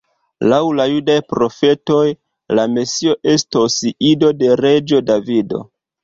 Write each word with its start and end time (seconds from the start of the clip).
Laŭ 0.51 0.59
la 0.77 0.85
judaj 0.91 1.17
profetoj, 1.33 2.07
la 2.59 2.63
Mesio 2.77 3.13
estos 3.33 3.75
ido 4.13 4.31
de 4.39 4.49
reĝo 4.63 5.03
Davido. 5.11 5.61